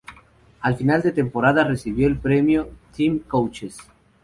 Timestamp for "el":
2.07-2.17